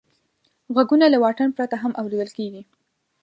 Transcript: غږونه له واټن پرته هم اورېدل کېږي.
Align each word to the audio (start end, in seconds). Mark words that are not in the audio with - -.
غږونه 0.75 1.05
له 1.13 1.17
واټن 1.23 1.49
پرته 1.57 1.75
هم 1.83 1.91
اورېدل 2.01 2.29
کېږي. 2.37 2.61